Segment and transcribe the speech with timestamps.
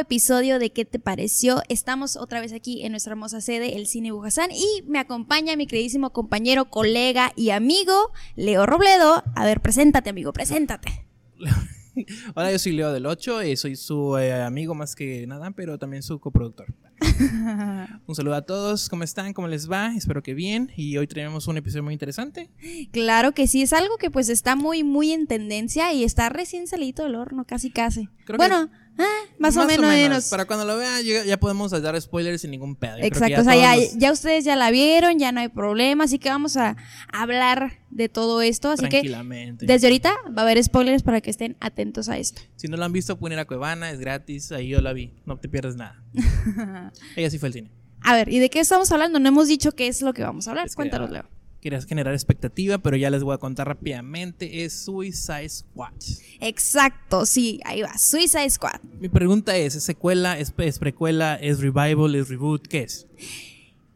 [0.00, 1.62] episodio de ¿Qué te pareció?
[1.68, 5.66] Estamos otra vez aquí en nuestra hermosa sede, el Cine Bujasán, y me acompaña mi
[5.66, 9.22] queridísimo compañero, colega y amigo, Leo Robledo.
[9.34, 11.06] A ver, preséntate, amigo, preséntate.
[12.34, 15.78] Hola, yo soy Leo del 8 y soy su eh, amigo más que nada, pero
[15.78, 16.74] también su coproductor.
[18.06, 19.32] un saludo a todos, ¿cómo están?
[19.32, 19.94] ¿Cómo les va?
[19.94, 20.70] Espero que bien.
[20.76, 22.50] Y hoy tenemos un episodio muy interesante.
[22.92, 26.66] Claro que sí, es algo que pues está muy, muy en tendencia y está recién
[26.66, 28.08] salido del horno, casi, casi.
[28.36, 29.04] bueno, Ah,
[29.38, 32.98] más, o, menos, Para cuando lo vean, ya, podemos dar spoilers sin ningún pedo.
[32.98, 36.56] Exacto, o sea, ya, ustedes ya la vieron, ya no hay problema, así que vamos
[36.56, 36.76] a
[37.12, 38.70] hablar de todo esto.
[38.70, 39.02] Así que
[39.60, 42.42] desde ahorita va a haber spoilers para que estén atentos a esto.
[42.56, 45.14] Si no lo han visto, pueden ir a Cuevana, es gratis, ahí yo la vi,
[45.24, 46.02] no te pierdes nada.
[47.16, 47.70] Ella sí fue al cine.
[48.02, 49.18] A ver, ¿y de qué estamos hablando?
[49.18, 50.68] No hemos dicho qué es lo que vamos a hablar.
[50.74, 55.92] Cuéntanos, Leo querías generar expectativa, pero ya les voy a contar rápidamente, es Suicide Squad.
[56.40, 58.80] Exacto, sí, ahí va, Suicide Squad.
[58.98, 62.66] Mi pregunta es, ¿es secuela, es, es precuela, es revival, es reboot?
[62.66, 63.06] ¿Qué es?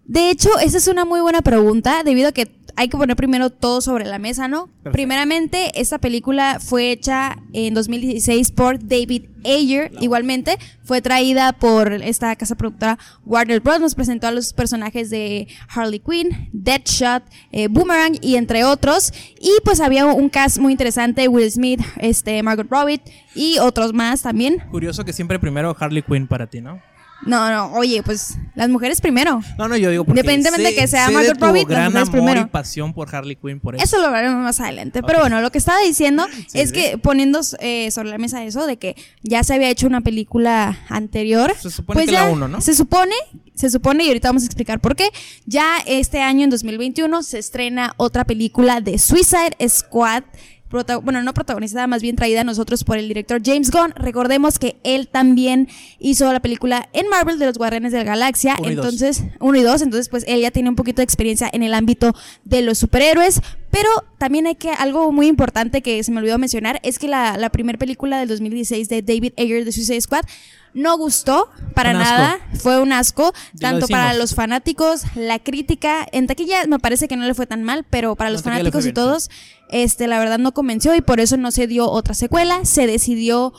[0.07, 3.51] De hecho, esa es una muy buena pregunta, debido a que hay que poner primero
[3.51, 4.69] todo sobre la mesa, ¿no?
[4.93, 9.93] Primeramente, esta película fue hecha en 2016 por David Ayer.
[10.01, 13.81] Igualmente, fue traída por esta casa productora Warner Bros.
[13.81, 19.13] Nos presentó a los personajes de Harley Quinn, Deadshot, eh, Boomerang y entre otros.
[19.41, 23.01] Y pues había un cast muy interesante: Will Smith, este, Margot Robbie
[23.35, 24.63] y otros más también.
[24.71, 26.81] Curioso que siempre primero Harley Quinn para ti, ¿no?
[27.27, 29.41] No, no, oye, pues las mujeres primero.
[29.59, 32.49] No, no, yo digo porque Independientemente de que sea Margot Robbie, gran las mujeres amor
[32.49, 33.85] y pasión por Harley Quinn por eso.
[33.85, 35.03] Eso lo veremos más adelante.
[35.03, 38.77] Pero bueno, lo que estaba diciendo es que poniendo eh, sobre la mesa eso de
[38.77, 41.55] que ya se había hecho una película anterior.
[41.59, 42.61] Se supone pues que la uno, ¿no?
[42.61, 43.15] Se supone,
[43.55, 45.09] se supone, y ahorita vamos a explicar por qué.
[45.47, 50.25] Ya este año, en 2021, se estrena otra película de Suicide Squad
[51.03, 53.93] bueno, no protagonizada, más bien traída a nosotros por el director James Gunn.
[53.97, 55.69] Recordemos que él también
[55.99, 59.83] hizo la película en Marvel de los Guardianes de la Galaxia, entonces, uno y dos,
[59.83, 62.15] entonces pues él ya tiene un poquito de experiencia en el ámbito
[62.45, 63.41] de los superhéroes,
[63.75, 67.37] pero también hay que, algo muy importante que se me olvidó mencionar, es que la,
[67.37, 70.25] la primera película del 2016 de David Ayer de Suicide Squad
[70.75, 76.67] no gustó para nada, fue un asco, tanto para los fanáticos, la crítica, en taquilla
[76.69, 79.29] me parece que no le fue tan mal, pero para los fanáticos y todos,
[79.71, 83.53] este, la verdad no convenció y por eso no se dio otra secuela, se decidió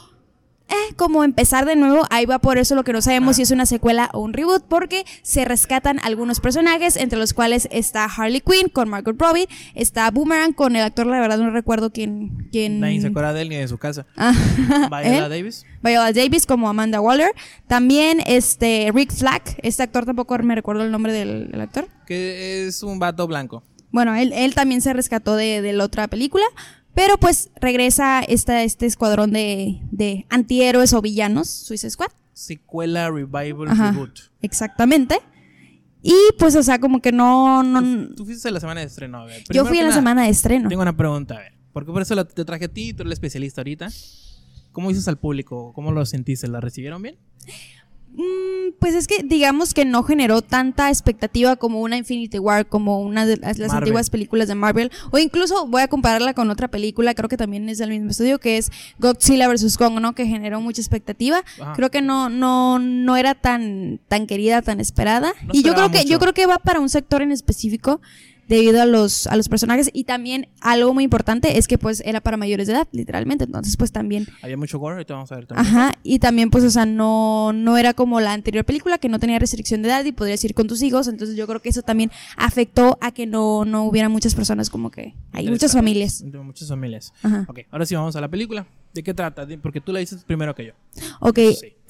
[0.67, 3.51] eh, como empezar de nuevo, ahí va por eso lo que no sabemos si es
[3.51, 8.41] una secuela o un reboot, porque se rescatan algunos personajes, entre los cuales está Harley
[8.41, 12.47] Quinn con Margot Robbie, está Boomerang con el actor, la verdad no recuerdo quién...
[12.51, 12.79] quién...
[12.79, 14.05] Nadie se acuerda de él ni de su casa.
[14.17, 15.65] Ah, Viola Davis.
[15.83, 17.31] Viola Davis como Amanda Waller.
[17.67, 21.87] También este Rick Flack, este actor tampoco me recuerdo el nombre del, actor.
[22.07, 23.63] Que es un vato blanco.
[23.91, 26.45] Bueno, él, él también se rescató de, de la otra película.
[26.95, 32.07] Pero pues regresa esta, este escuadrón de, de antihéroes o villanos, Suicide Squad.
[32.33, 34.19] Secuela, revival, reboot.
[34.41, 35.19] Exactamente.
[36.01, 37.63] Y pues, o sea, como que no.
[37.63, 39.43] no tú, fuiste a la semana de estreno, a ver.
[39.51, 40.69] Yo fui a la semana de estreno.
[40.69, 41.53] Tengo una pregunta, a ver.
[41.73, 43.89] Porque por eso te traje a ti, tú eres el especialista ahorita.
[44.71, 45.73] ¿Cómo dices al público?
[45.73, 46.47] ¿Cómo lo sentiste?
[46.47, 47.17] ¿La recibieron bien?
[48.15, 53.01] Mm, pues es que digamos que no generó tanta expectativa como una Infinity War, como
[53.01, 54.91] una de las, antiguas películas de Marvel.
[55.11, 58.39] O incluso voy a compararla con otra película, creo que también es del mismo estudio,
[58.39, 59.77] que es Godzilla vs.
[59.77, 60.13] Kong, ¿no?
[60.15, 61.43] Que generó mucha expectativa.
[61.75, 65.33] Creo que no, no, no era tan, tan querida, tan esperada.
[65.51, 68.01] y yo creo que, yo creo que va para un sector en específico
[68.47, 72.21] debido a los, a los personajes y también algo muy importante es que pues era
[72.21, 74.27] para mayores de edad, literalmente, entonces pues también...
[74.41, 75.67] Había mucho gore, ahorita vamos a ver también.
[75.67, 79.19] Ajá, y también pues o sea, no, no era como la anterior película que no
[79.19, 81.81] tenía restricción de edad y podrías ir con tus hijos, entonces yo creo que eso
[81.81, 85.13] también afectó a que no, no hubiera muchas personas como que...
[85.31, 86.23] Hay muchas familias.
[86.23, 87.13] Muchas familias.
[87.23, 87.45] Ajá.
[87.47, 88.65] Ok, ahora sí vamos a la película.
[88.95, 89.45] ¿De qué trata?
[89.61, 90.71] Porque tú la dices primero que yo.
[91.19, 91.37] Ok,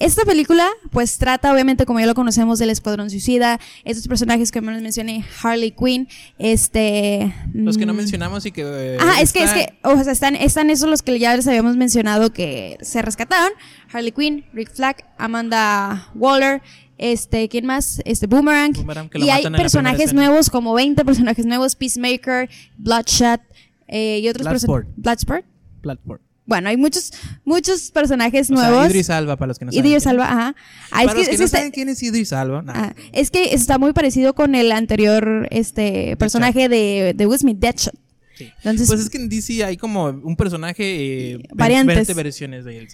[0.00, 4.60] esta película pues trata obviamente como ya lo conocemos del Escuadrón Suicida, estos personajes que
[4.60, 6.08] me mencioné, Harley Quinn,
[6.40, 7.32] este...
[7.54, 8.98] Los que no mm, mencionamos y que...
[9.00, 11.76] ah, es que, es que, o sea, están, están esos los que ya les habíamos
[11.76, 13.52] mencionado que se rescataron,
[13.92, 16.60] Harley Quinn, Rick Flag, Amanda Waller,
[16.98, 18.02] este, ¿quién más?
[18.04, 18.74] Este, Boomerang.
[19.14, 23.42] y hay personajes nuevos, como 20 personajes nuevos, Peacemaker, Bloodshot,
[23.86, 24.84] eh, y otros personajes...
[24.96, 25.46] Bloodsport.
[25.82, 26.25] Bloodsport.
[26.46, 27.12] Bueno, hay muchos,
[27.44, 28.78] muchos personajes nuevos.
[28.78, 29.86] Sea, Idris Alba, para los que no saben.
[29.86, 30.54] Idris Alba, ajá.
[30.92, 32.64] Ah, para los que, no saben quién es Idris Alba.
[32.68, 37.58] Ah, es que está muy parecido con el anterior este personaje de, de Will Smith,
[37.58, 37.94] Deadshot.
[38.36, 38.52] Sí.
[38.58, 41.32] Entonces, Pues es que en DC hay como un personaje.
[41.32, 41.96] Eh, Variantes.
[41.96, 42.88] 20 versiones de él.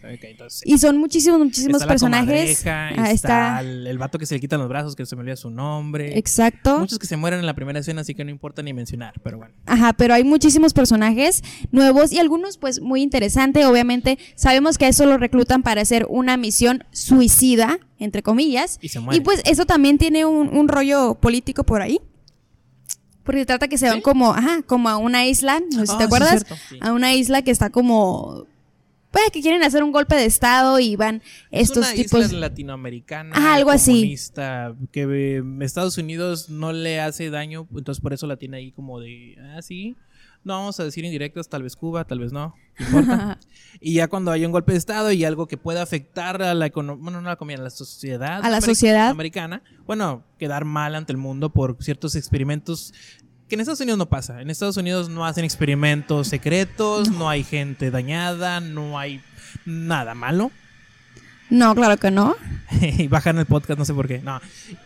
[0.65, 2.61] y son muchísimos, muchísimos está la personajes.
[2.63, 5.17] comadreja, Ah, está, está- el, el vato que se le quitan los brazos, que se
[5.17, 6.17] me olvida su nombre.
[6.19, 6.79] Exacto.
[6.79, 9.39] Muchos que se mueren en la primera escena, así que no importa ni mencionar, pero
[9.39, 9.55] bueno.
[9.67, 11.43] Ajá, pero hay muchísimos personajes
[11.73, 13.65] nuevos y algunos pues muy interesante.
[13.67, 18.79] Obviamente sabemos que eso lo reclutan para hacer una misión suicida, entre comillas.
[18.83, 19.19] Y se muere.
[19.19, 22.01] Y pues eso también tiene un, un rollo político por ahí.
[23.25, 24.03] Porque trata que se van ¿Sí?
[24.03, 26.79] como, ajá, como a una isla, no sé si Ah, te sí, acuerdas, sí.
[26.81, 28.47] a una isla que está como,
[29.11, 32.25] pues que quieren hacer un golpe de estado y van estos es una tipos.
[32.27, 33.93] isla latinoamericana, Ajá, algo así.
[33.93, 38.73] comunista, que eh, Estados Unidos no le hace daño, entonces por eso la tiene ahí
[38.73, 39.95] como de, ah, sí,
[40.45, 43.39] no vamos a decir indirectos, tal vez Cuba, tal vez no, no importa.
[43.81, 46.67] y ya cuando hay un golpe de estado y algo que pueda afectar a la
[46.67, 49.11] economía, bueno, no a la economía, a la sociedad, A la sociedad.
[49.11, 52.93] americana, bueno, quedar mal ante el mundo por ciertos experimentos
[53.49, 54.41] que en Estados Unidos no pasa.
[54.41, 59.21] En Estados Unidos no hacen experimentos secretos, no hay gente dañada, no hay
[59.67, 60.51] nada malo.
[61.51, 62.35] No, claro que no.
[62.81, 64.21] y bajan el podcast, no sé por qué.
[64.21, 64.41] No.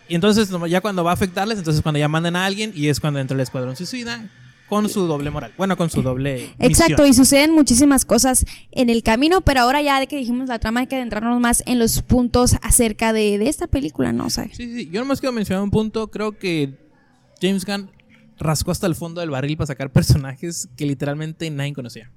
[0.09, 2.89] Y entonces, no, ya cuando va a afectarles, entonces cuando ya mandan a alguien y
[2.89, 4.29] es cuando entra el escuadrón suicida
[4.69, 5.53] con su doble moral.
[5.57, 6.51] Bueno, con su doble.
[6.59, 7.09] Exacto, misión.
[7.09, 10.81] y suceden muchísimas cosas en el camino, pero ahora ya de que dijimos la trama
[10.81, 14.27] hay que adentrarnos más en los puntos acerca de, de esta película, ¿no?
[14.27, 14.89] O sea, Sí, sí.
[14.91, 16.11] Yo nomás quiero mencionar un punto.
[16.11, 16.75] Creo que
[17.41, 17.91] James Gunn
[18.39, 22.11] rascó hasta el fondo del barril para sacar personajes que literalmente nadie conocía.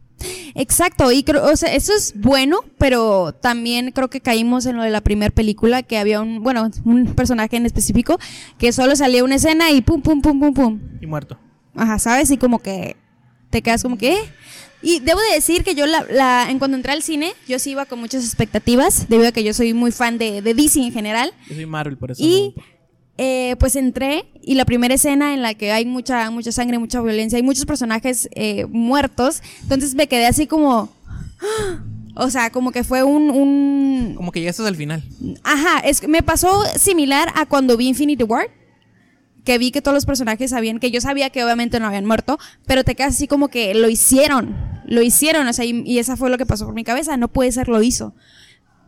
[0.55, 4.83] exacto, y creo, o sea, eso es bueno, pero también creo que caímos en lo
[4.83, 8.17] de la primera película, que había un, bueno, un personaje en específico
[8.57, 10.79] que solo salía una escena y pum, pum, pum, pum, pum.
[10.99, 11.37] Y muerto.
[11.75, 12.31] Ajá, ¿sabes?
[12.31, 12.95] Y como que
[13.49, 14.13] te quedas como que...
[14.13, 14.19] ¿eh?
[14.81, 17.71] Y debo de decir que yo la, la- en cuando entré al cine, yo sí
[17.71, 20.93] iba con muchas expectativas, debido a que yo soy muy fan de, de DC en
[20.93, 21.33] general.
[21.49, 22.23] Yo soy Marvel, por eso.
[22.23, 22.63] Y no-
[23.17, 27.01] eh, pues entré y la primera escena en la que hay mucha, mucha sangre, mucha
[27.01, 30.89] violencia, hay muchos personajes eh, muertos, entonces me quedé así como...
[31.41, 31.83] ¡ah!
[32.21, 33.29] O sea, como que fue un...
[33.29, 35.01] un Como que ya estás al final.
[35.43, 38.49] Ajá, es me pasó similar a cuando vi Infinity War.
[39.49, 42.37] Que vi que todos los personajes sabían que yo sabía que obviamente no habían muerto,
[42.67, 44.55] pero te quedas así como que lo hicieron,
[44.85, 47.29] lo hicieron, o sea, y, y esa fue lo que pasó por mi cabeza, no
[47.29, 48.13] puede ser, lo hizo.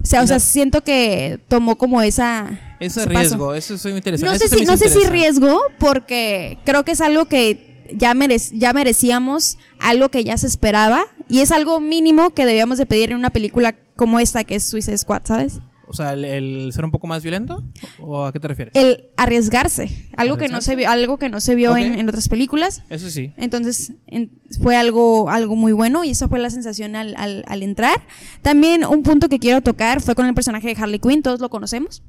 [0.04, 2.60] O sea, o sea, siento que tomó como esa...
[3.08, 3.10] Paso.
[3.10, 4.30] riesgo, eso es muy interesante.
[4.30, 8.52] No Eso sé si, no sé riesgo, porque creo que es algo que ya, merec-
[8.54, 13.10] ya merecíamos, algo que ya se esperaba, y es algo mínimo que debíamos de pedir
[13.10, 15.60] en una película como esta, que es Suicide Squad, ¿sabes?
[15.92, 17.64] O sea, el, el ser un poco más violento.
[18.00, 18.74] ¿O a qué te refieres?
[18.76, 22.28] El arriesgarse, algo que no se vio, algo que no se vio en, en otras
[22.30, 22.82] películas.
[22.90, 23.32] Eso sí.
[23.38, 27.64] Entonces en- fue algo, algo muy bueno y eso fue la sensación al, al- al
[27.64, 28.02] entrar.
[28.42, 31.50] También un punto que quiero tocar fue con el personaje de Harley Quinn, todos lo
[31.50, 32.02] conocemos.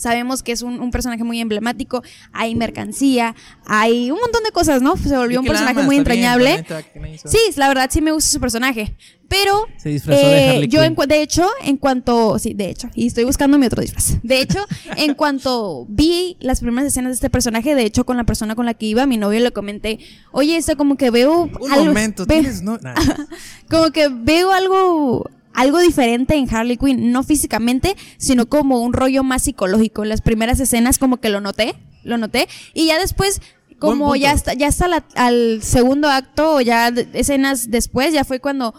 [0.00, 2.02] Sabemos que es un, un personaje muy emblemático,
[2.32, 3.34] hay mercancía,
[3.66, 4.96] hay un montón de cosas, ¿no?
[4.96, 6.64] Se volvió un personaje amas, muy bien, entrañable.
[6.66, 7.18] sabe.
[7.26, 8.96] Sí, la verdad sí me gusta su personaje.
[9.28, 12.88] Pero Se disfrazó de eh, Harley yo en de hecho, en cuanto, sí, de hecho,
[12.94, 14.14] y estoy buscando mi otro disfraz.
[14.24, 14.58] De hecho,
[14.96, 18.64] en cuanto vi las primeras escenas de este personaje, de hecho, con la persona con
[18.66, 20.00] la que iba, mi novio le comenté,
[20.32, 22.78] oye, esto como que veo Un algo, momento, ve- tienes no.
[23.70, 29.22] Como que veo algo algo diferente en Harley Quinn, no físicamente, sino como un rollo
[29.24, 30.02] más psicológico.
[30.02, 31.74] En las primeras escenas como que lo noté,
[32.04, 33.40] lo noté y ya después
[33.78, 38.38] como ya está ya está la- al segundo acto o ya escenas después ya fue
[38.40, 38.74] cuando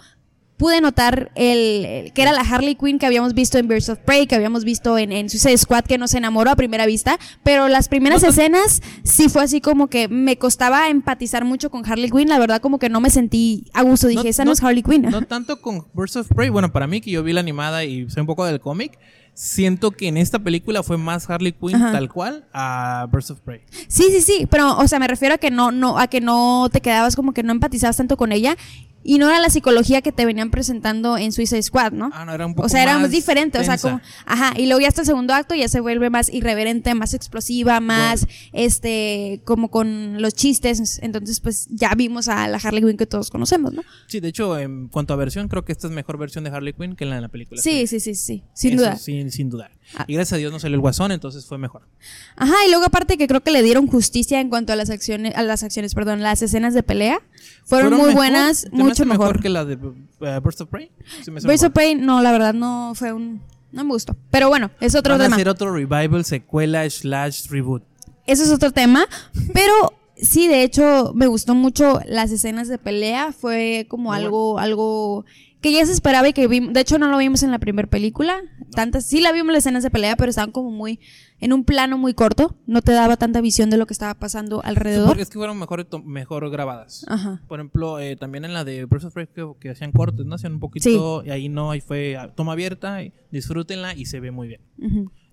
[0.62, 3.98] pude notar el, el- que era la Harley Quinn que habíamos visto en Birds of
[3.98, 7.68] Prey, que habíamos visto en, en Suicide Squad, que nos enamoró a primera vista, pero
[7.68, 12.30] las primeras escenas sí fue así como que me costaba empatizar mucho con Harley Quinn,
[12.30, 14.64] la verdad como que no me sentí a gusto, dije, No- esa no, no- es
[14.64, 15.02] Harley Quinn.
[15.02, 16.50] No tanto con Birds of Prey.
[16.50, 19.00] Bueno, para mí, que yo vi la animada y sé un poco del cómic,
[19.34, 21.92] siento que en esta película fue más Harley Quinn Ajá.
[21.94, 23.62] tal cual a Birds of Prey.
[23.88, 26.70] Sí, sí, sí, pero o sea, me refiero a que no no a que no
[26.72, 28.56] te quedabas como que no empatizabas tanto con ella
[29.04, 32.10] y no era la psicología que te venían presentando en Suicide Squad, ¿no?
[32.14, 34.66] Ah, no, era un poco o sea, era más diferente, o sea, como, ajá, y
[34.66, 39.42] luego ya hasta el segundo acto ya se vuelve más irreverente, más explosiva, más, este,
[39.46, 43.74] como con los chistes, entonces pues ya vimos a la Harley Quinn que todos conocemos,
[43.74, 43.84] ¿no?
[44.08, 46.74] Sí, de hecho, en cuanto a versión, creo que esta es mejor versión de Harley
[46.74, 47.62] Quinn que la de la película.
[47.62, 48.96] Sí, sí, sí, sí, sin Eso duda.
[48.98, 49.72] Sin, sin dudar.
[49.96, 50.06] Ah.
[50.08, 51.88] Y gracias a Dios no salió el guasón, entonces fue mejor.
[52.36, 55.36] Ajá, y luego aparte que creo que le dieron justicia en cuanto a las acciones,
[55.36, 57.22] a las acciones, perdón, las escenas de pelea,
[57.66, 59.40] fueron, muy mejor, buenas, ¿se me mucho hace mejor.
[59.42, 60.92] que la de uh, Birds of Prey.
[61.20, 61.66] Hace Birds mejor.
[61.68, 64.16] of Prey, no, la verdad no fue un, no me gustó.
[64.30, 65.36] Pero bueno, es otro Van a tema.
[65.36, 67.84] hacer otro revival, secuela, slash, reboot.
[68.28, 69.06] Eso es otro tema,
[69.54, 69.74] pero
[70.16, 73.32] sí, de hecho, me gustó mucho las escenas de pelea.
[73.32, 75.26] Fue como Muy algo, algo
[75.62, 77.88] que ya se esperaba y que vimos, de hecho no lo vimos en la primera
[77.88, 78.42] película,
[78.72, 81.00] tantas, sí la vimos en las escenas de pelea, pero estaban como muy,
[81.40, 84.64] en un plano muy corto, no te daba tanta visión de lo que estaba pasando
[84.64, 85.08] alrededor.
[85.08, 87.06] Porque es que fueron mejor, mejor grabadas.
[87.08, 87.44] Ajá.
[87.48, 90.36] Por ejemplo, eh, también en la de Birds of que, que hacían cortes, ¿no?
[90.36, 94.32] Hacían un poquito, y ahí no, ahí fue toma abierta, y disfrútenla y se ve
[94.32, 94.62] muy bien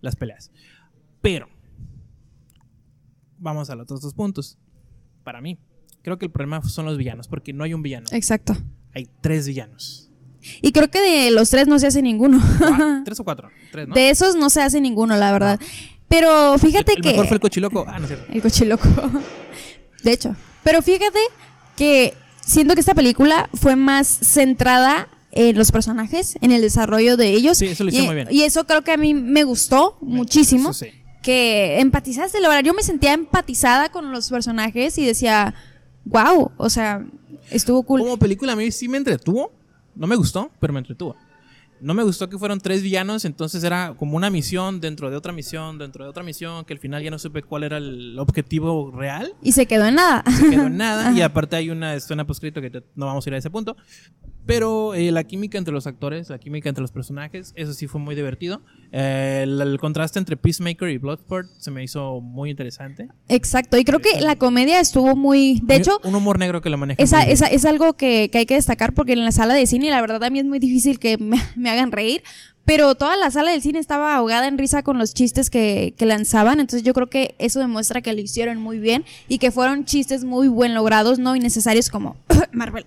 [0.03, 0.51] las peleas.
[1.23, 1.49] Pero,
[3.39, 4.59] vamos a los otros dos puntos.
[5.25, 5.59] Para mí,
[6.03, 8.55] creo que el problema son los villanos, porque no hay un villano, Exacto.
[8.93, 10.08] hay tres villanos.
[10.63, 12.43] Y creo que de los tres no se hace ninguno.
[13.05, 13.51] ¿Tres o cuatro?
[13.71, 13.95] Tres, ¿no?
[13.95, 15.61] De esos no se hace ninguno, la verdad.
[16.09, 17.11] Pero fíjate el, el que...
[17.11, 17.85] mejor fue el cochiloco.
[17.87, 18.33] Ah, no es cierto.
[18.33, 18.89] El cochiloco.
[20.03, 20.35] De hecho.
[20.65, 21.19] Pero fíjate
[21.77, 22.15] que
[22.45, 27.59] siento que esta película fue más centrada en los personajes, en el desarrollo de ellos.
[27.59, 28.29] Sí, eso lo y, hicieron muy bien.
[28.31, 30.73] y eso creo que a mí me gustó muchísimo.
[30.73, 30.89] Sí.
[31.23, 35.55] Que empatizaste, la verdad, yo me sentía empatizada con los personajes y decía,
[36.05, 37.05] wow, o sea,
[37.51, 38.01] estuvo cool.
[38.01, 39.53] Como película a mí sí me entretuvo.
[39.99, 41.17] No me gustó, pero me entretuvo.
[41.81, 45.33] No me gustó que fueron tres villanos, entonces era como una misión dentro de otra
[45.33, 48.91] misión, dentro de otra misión, que al final ya no supe cuál era el objetivo
[48.91, 49.33] real.
[49.43, 50.25] Y se quedó en nada.
[50.29, 51.13] Se quedó en nada.
[51.13, 53.77] y aparte hay una escena poscrito que te- no vamos a ir a ese punto.
[54.49, 58.01] Pero eh, la química entre los actores, la química entre los personajes, eso sí fue
[58.01, 58.63] muy divertido.
[58.93, 63.09] Eh, el, el contraste entre Peacemaker y Bloodsport se me hizo muy interesante.
[63.29, 65.61] Exacto, y creo que la comedia estuvo muy...
[65.65, 67.03] De hecho, un humor negro que lo maneja.
[67.03, 69.91] Esa, esa, es algo que, que hay que destacar porque en la sala de cine
[69.91, 72.23] la verdad a mí es muy difícil que me, me hagan reír,
[72.65, 76.07] pero toda la sala del cine estaba ahogada en risa con los chistes que, que
[76.07, 79.85] lanzaban, entonces yo creo que eso demuestra que lo hicieron muy bien y que fueron
[79.85, 82.17] chistes muy buen logrados, no innecesarios como
[82.53, 82.87] Marvel.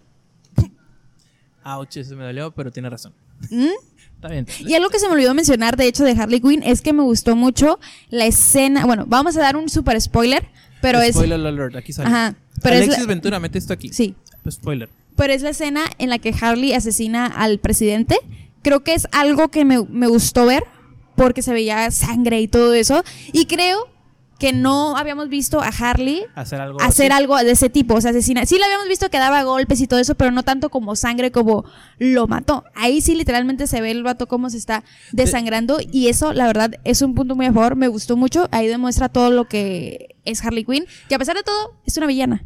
[1.63, 3.13] Ouch, eso me dolió, pero tiene razón.
[3.49, 3.67] ¿Mm?
[4.15, 4.45] Está bien.
[4.59, 7.01] Y algo que se me olvidó mencionar de hecho de Harley Quinn es que me
[7.01, 10.47] gustó mucho la escena, bueno, vamos a dar un super spoiler,
[10.79, 11.15] pero es...
[11.15, 12.07] Spoiler alert, aquí sale.
[12.09, 13.89] Ajá, pero es Alexis la- Ventura, mete esto aquí.
[13.89, 14.13] Sí,
[14.43, 14.89] Pues spoiler.
[15.15, 18.15] pero es la escena en la que Harley asesina al presidente.
[18.61, 20.63] Creo que es algo que me, me gustó ver
[21.15, 23.03] porque se veía sangre y todo eso.
[23.33, 23.87] Y creo
[24.41, 26.81] que no habíamos visto a Harley Hacer algo.
[26.81, 28.43] hacer algo de ese tipo, o sea, asesina.
[28.47, 31.31] Sí lo habíamos visto que daba golpes y todo eso, pero no tanto como sangre
[31.31, 31.63] como
[31.99, 32.63] lo mató.
[32.73, 36.71] Ahí sí literalmente se ve el vato cómo se está desangrando y eso la verdad
[36.85, 38.49] es un punto muy a favor, me gustó mucho.
[38.49, 42.07] Ahí demuestra todo lo que es Harley Quinn, que a pesar de todo es una
[42.07, 42.43] villana.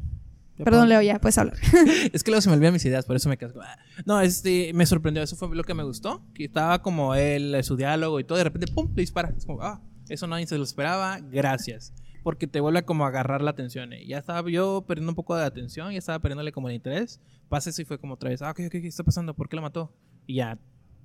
[0.62, 1.56] Perdón, Leo, ya puedes hablar.
[2.12, 3.62] Es que luego se me olvidan mis ideas, por eso me casco.
[3.62, 3.78] Ah.
[4.06, 6.26] No, este, me sorprendió, eso fue lo que me gustó.
[6.34, 8.90] Que estaba como él, su diálogo y todo, de repente, ¡pum!
[8.96, 9.34] le dispara.
[9.38, 11.94] Es como, ah, eso nadie se lo esperaba, gracias.
[12.24, 13.94] Porque te vuelve como a agarrar la atención.
[13.94, 14.06] eh.
[14.06, 17.22] Ya estaba yo perdiendo un poco de atención, ya estaba perdiéndole como el interés.
[17.50, 19.36] Pasa eso y fue como otra vez, ah, ok, ok, ¿qué está pasando?
[19.36, 19.94] ¿Por qué lo mató?
[20.26, 20.58] Y ya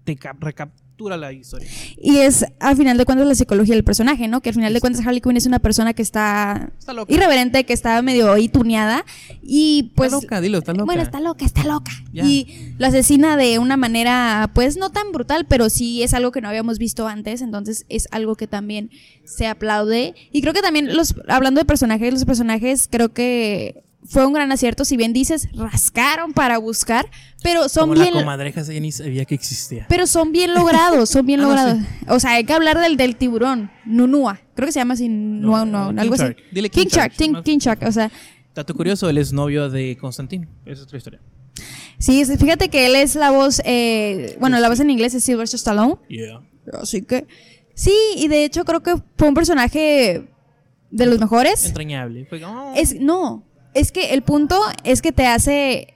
[0.04, 1.66] te cap- recaptura la historia.
[1.96, 4.42] Y es al final de cuentas la psicología del personaje, ¿no?
[4.42, 7.10] Que al final de cuentas Harley Quinn es una persona que está Está loca.
[7.12, 9.06] irreverente, que está medio ahí tuneada
[9.42, 10.84] y pues está loca, dilo, está loca.
[10.84, 11.90] Bueno, está loca, está loca.
[12.12, 12.24] Ya.
[12.26, 16.42] Y lo asesina de una manera, pues no tan brutal, pero sí es algo que
[16.42, 18.90] no habíamos visto antes, entonces es algo que también
[19.24, 20.14] se aplaude.
[20.32, 24.50] Y creo que también los, hablando de personajes, los personajes creo que fue un gran
[24.50, 27.08] acierto, si bien dices, rascaron para buscar,
[27.42, 28.14] pero son como bien...
[28.14, 29.86] la comadreja ni sabía que existía.
[29.88, 31.78] Pero son bien logrados, son bien Ah, no, logrados.
[32.08, 34.40] O sea, hay que hablar del, del tiburón, Nunua.
[34.54, 36.34] Creo que se llama así, Nunua, no, no, algo así.
[36.50, 38.10] Dile King King Shark, Shark, King, King Shark, o sea,
[38.54, 40.48] Dato curioso, él es novio de Constantine.
[40.64, 41.20] Esa es otra historia.
[41.98, 45.56] sí, fíjate que él es la voz, eh, bueno, la voz en inglés es Sylvester
[45.56, 45.96] Stallone.
[46.08, 46.40] Yeah.
[46.72, 47.26] Así que
[47.74, 50.28] sí, y de hecho creo que fue un personaje
[50.90, 51.64] de los mejores.
[51.64, 52.26] Entrañable.
[52.26, 52.72] Fue oh.
[52.74, 55.94] Es no, es que el punto es que te hace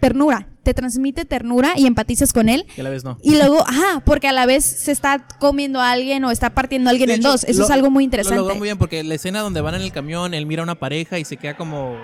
[0.00, 2.66] ternura, te transmite ternura y empatizas con él.
[2.74, 3.18] que a la vez no.
[3.22, 6.90] Y luego, ajá, porque a la vez se está comiendo a alguien o está partiendo
[6.90, 7.44] a alguien De en hecho, dos.
[7.44, 8.38] Eso lo- es algo muy Lo interesante.
[8.38, 10.74] logró muy bien porque la escena donde van en el camión, él mira a una
[10.74, 11.96] pareja y se queda como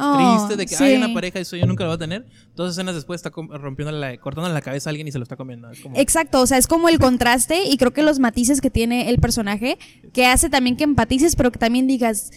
[0.00, 0.84] Oh, triste de que sí.
[0.84, 2.24] hay una pareja y eso yo nunca lo voy a tener.
[2.54, 5.34] Dos escenas después está rompiéndole la, cortándole la cabeza a alguien y se lo está
[5.36, 5.68] comiendo.
[5.70, 8.70] Es como, Exacto, o sea, es como el contraste y creo que los matices que
[8.70, 9.76] tiene el personaje
[10.12, 12.30] que hace también que empatices, pero que también digas,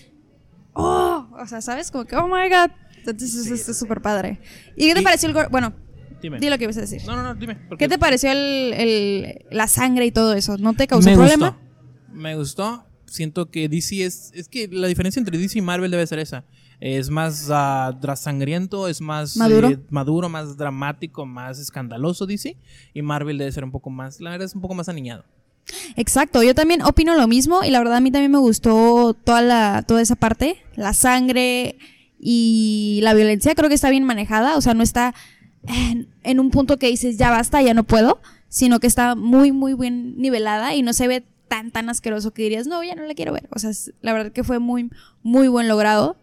[0.74, 1.92] oh, o sea, ¿sabes?
[1.92, 2.72] Como que, oh my god.
[2.98, 4.40] Entonces, eso está súper padre.
[4.76, 5.48] ¿Y qué te Y- pareció el gore?
[5.50, 5.74] Bueno,
[6.22, 6.40] dime.
[6.40, 7.02] di lo que ibas a decir.
[7.06, 7.58] No, no, no, dime.
[7.78, 10.58] ¿Qué te pareció el, el- la sangre y todo eso?
[10.58, 11.50] ¿No te causó me problema?
[11.52, 12.14] Gustó.
[12.14, 12.86] Me gustó.
[13.08, 14.32] Siento que DC es.
[14.34, 16.46] Es que la diferencia entre DC y Marvel debe ser esa.
[16.80, 19.70] Es más dra- sangriento, es más ¿Maduro?
[19.70, 22.58] eh, maduro, más dramático, más escandaloso DC.
[22.94, 24.20] Y Marvel debe ser un poco más.
[24.22, 25.26] La verdad es un poco más aniñado.
[25.96, 29.42] Exacto, yo también opino lo mismo y la verdad a mí también me gustó toda
[29.42, 31.78] la toda esa parte, la sangre
[32.20, 35.14] y la violencia creo que está bien manejada, o sea, no está
[36.24, 39.74] en, un punto que dices ya basta, ya no puedo, sino que está muy muy
[39.74, 43.14] bien nivelada y no se ve tan tan asqueroso que dirías, "No, ya no la
[43.14, 44.90] quiero ver." O sea, es- la verdad que fue muy
[45.24, 46.18] muy buen logrado.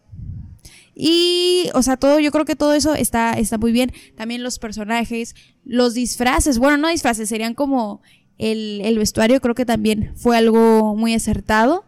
[1.01, 3.93] Y, o sea, todo, yo creo que todo eso está, está muy bien.
[4.17, 8.03] También los personajes, los disfraces, bueno, no disfraces, serían como
[8.39, 11.85] el, el vestuario, creo que también fue algo muy acertado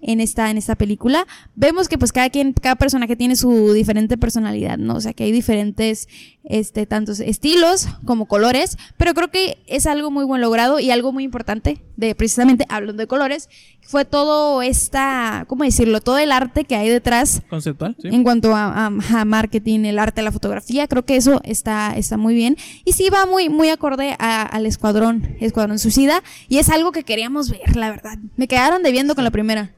[0.00, 1.26] en esta, en esta película.
[1.54, 4.94] Vemos que pues cada quien, cada personaje tiene su diferente personalidad, ¿no?
[4.94, 6.08] O sea que hay diferentes,
[6.44, 11.12] este, tantos estilos como colores, pero creo que es algo muy buen logrado y algo
[11.12, 13.48] muy importante de precisamente, hablando de colores,
[13.80, 16.00] fue todo esta, ¿cómo decirlo?
[16.00, 17.42] Todo el arte que hay detrás.
[17.48, 18.08] Conceptual, sí.
[18.08, 22.34] En cuanto a, a, marketing, el arte, la fotografía, creo que eso está, está muy
[22.34, 22.56] bien.
[22.84, 27.02] Y sí va muy, muy acorde a, al Escuadrón, Escuadrón Suicida, y es algo que
[27.02, 28.18] queríamos ver, la verdad.
[28.36, 29.72] Me quedaron debiendo con la primera.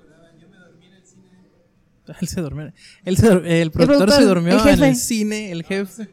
[2.21, 2.73] Él se durmió.
[3.05, 6.09] Él se, el, productor el, se durmió en el cine, el jefe.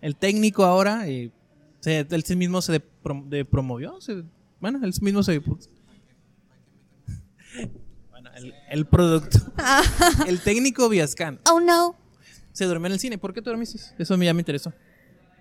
[0.00, 1.08] El técnico ahora.
[1.08, 1.32] Y, o
[1.80, 2.82] sea, él mismo se de,
[3.26, 4.00] de promovió.
[4.00, 4.24] Se,
[4.60, 5.38] bueno, él mismo se.
[5.38, 5.60] bueno,
[8.36, 9.38] el, el producto.
[10.26, 11.38] el técnico Viascan.
[11.50, 11.96] Oh no.
[12.52, 13.18] Se durmió en el cine.
[13.18, 13.80] ¿Por qué te dormiste?
[13.98, 14.72] Eso ya me interesó.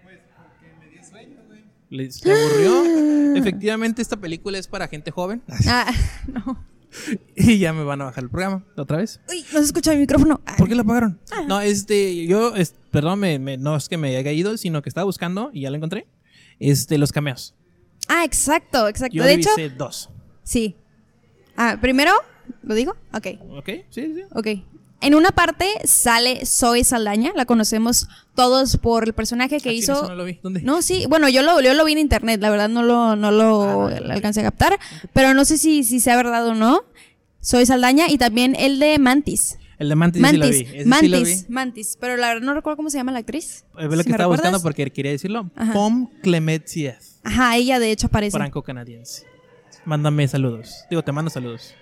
[0.04, 1.64] Pues porque me dio sueño, güey.
[1.90, 3.36] Le, se aburrió.
[3.36, 5.44] Efectivamente, esta película es para gente joven.
[5.68, 5.94] Ah,
[6.28, 6.73] no.
[7.36, 9.20] y ya me van a bajar el programa otra vez.
[9.30, 10.42] Uy, no se escucha mi micrófono.
[10.58, 11.20] ¿Por qué lo apagaron?
[11.32, 11.44] Ah.
[11.48, 12.54] No, este, yo,
[12.92, 15.78] perdón, me, no es que me haya ido, sino que estaba buscando y ya lo
[15.78, 16.08] encontré.
[16.60, 17.56] Este, los cameos.
[18.08, 19.16] Ah, exacto, exacto.
[19.16, 20.10] Yo de hecho, dos.
[20.44, 20.76] Sí.
[21.56, 22.12] Ah, primero,
[22.64, 22.96] ¿lo digo?
[23.14, 23.28] Ok.
[23.58, 24.24] Ok, sí, sí.
[24.34, 24.48] Ok.
[25.04, 29.94] En una parte sale Zoe Saldaña, la conocemos todos por el personaje que Ah, hizo.
[29.94, 30.40] Eso no lo vi.
[30.42, 30.62] ¿Dónde?
[30.62, 33.32] No, sí, bueno, yo lo, yo lo vi en internet, la verdad no lo, no
[33.32, 34.80] lo Ah, alcancé a captar,
[35.14, 36.84] pero no sé si, si sea verdad o no.
[37.42, 39.58] Soy Saldaña y también el de Mantis.
[39.78, 40.86] El de Mantis, Mantis, sí lo vi.
[40.86, 41.46] Mantis, sí lo vi.
[41.50, 43.66] Mantis, pero la verdad no recuerdo cómo se llama la actriz.
[43.78, 44.62] Es lo ¿Sí que estaba buscando recuerdas?
[44.62, 45.50] porque quería decirlo.
[45.56, 45.74] Ajá.
[45.74, 48.38] Pom Clemetiev, Ajá, ella de hecho aparece.
[48.38, 49.26] franco-canadiense.
[49.84, 50.86] Mándame saludos.
[50.90, 51.74] Digo, te mando saludos.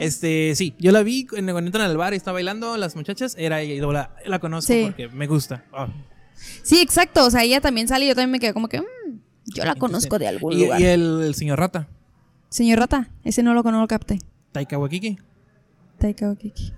[0.00, 3.34] Este, sí, yo la vi en- cuando entran al bar y está bailando las muchachas.
[3.38, 4.82] Era ella y la, la conozco Sí.
[4.86, 5.64] porque me gusta.
[5.72, 5.88] Ah.
[6.62, 8.84] Sí, exacto, o sea, ella también sale y yo también me quedé como que, mm,
[9.54, 10.80] yo la conozco de algún Y, lugar.
[10.80, 11.88] y el, el señor Rata,
[12.48, 14.18] Señor Rata, ese no lo, no lo capté.
[14.52, 15.18] Taika Waikiki.
[15.98, 16.72] Taika Waititi.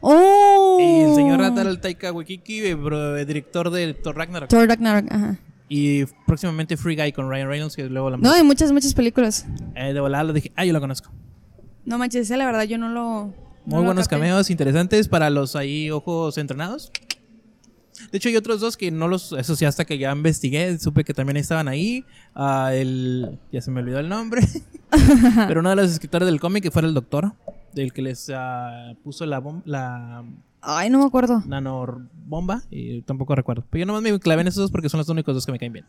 [0.00, 0.78] ¡Oh!
[0.80, 4.48] Y el señor Rata era el Taika Waikiki, eh, bro, eh, director de Thor Ragnarok.
[4.48, 5.38] Thor Ragnarok, ajá.
[5.68, 9.46] Y próximamente Free Guy con Ryan Reynolds, que luego la No, hay muchas, muchas películas.
[9.74, 11.10] eh, de volada lo dije, ah, yo la conozco.
[11.84, 13.34] No manches, ese la verdad yo no lo.
[13.64, 14.16] Muy lo buenos capté.
[14.26, 16.90] cameos interesantes para los ahí ojos entrenados.
[18.10, 19.32] De hecho, hay otros dos que no los.
[19.32, 22.04] Eso sí, hasta que ya investigué, supe que también estaban ahí.
[22.34, 23.38] Ah, el.
[23.52, 24.42] Ya se me olvidó el nombre.
[25.48, 27.32] Pero uno de los escritores del cómic que fuera el doctor,
[27.74, 30.24] del que les ah, puso la, bom- la
[30.60, 31.42] Ay, no me acuerdo.
[31.46, 32.62] nanobomba.
[32.70, 33.64] Y tampoco recuerdo.
[33.70, 35.58] Pero yo nomás me clavé en esos dos porque son los únicos dos que me
[35.58, 35.84] caen bien.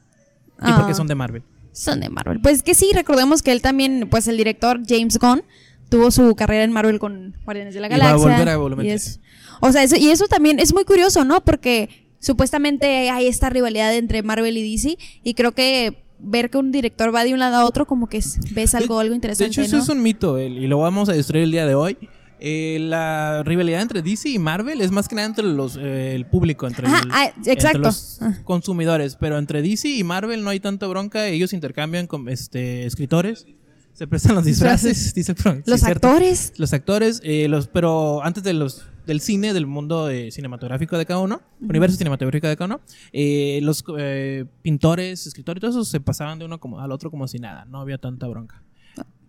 [0.59, 0.75] Y Ah.
[0.79, 1.43] porque son de Marvel.
[1.71, 2.39] Son de Marvel.
[2.41, 5.41] Pues que sí, recordemos que él también, pues el director James Gunn
[5.89, 8.29] tuvo su carrera en Marvel con Guardianes de la Y va a Galaxia.
[8.57, 9.05] volver a y tres.
[9.07, 9.19] es-
[9.61, 11.43] O sea, eso, y eso también es muy curioso, ¿no?
[11.45, 16.71] Porque supuestamente hay esta rivalidad entre Marvel y DC y creo que ver que un
[16.71, 19.51] director va de un lado a otro como que es- ves algo, algo De interesante,
[19.51, 19.83] hecho, eso ¿no?
[19.83, 21.97] es un mito el- y lo vamos a destruir el día de hoy.
[22.45, 26.25] Eh, la rivalidad entre DC y Marvel es más que nada entre los, eh, el
[26.25, 28.37] público, entre, Ajá, el- ah, entre los Ah.
[28.43, 29.15] consumidores.
[29.17, 31.27] Pero entre DC y Marvel no hay tanta bronca.
[31.27, 33.45] Ellos intercambian con este, escritores,
[33.93, 35.63] se prestan los disfraces, dice Frank.
[35.65, 36.07] Sí, Los cierto.
[36.07, 36.53] actores.
[36.57, 41.05] Los actores, eh, los, pero antes de los del cine, del mundo eh, cinematográfico de
[41.05, 45.99] cada uno, universo cinematográfico de cada uno, eh, los eh, pintores, escritores, todos esos se
[45.99, 48.63] pasaban de uno como al otro como si nada, no había tanta bronca.